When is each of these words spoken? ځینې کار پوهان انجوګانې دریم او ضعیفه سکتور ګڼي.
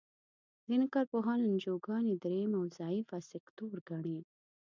ځینې 0.67 0.87
کار 0.93 1.05
پوهان 1.13 1.39
انجوګانې 1.43 2.13
دریم 2.23 2.51
او 2.59 2.63
ضعیفه 2.77 3.17
سکتور 3.31 3.73
ګڼي. 3.89 4.19